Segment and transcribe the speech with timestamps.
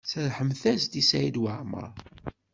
[0.11, 1.91] Serrḥemt-as-d i Saɛid Waɛmaṛ.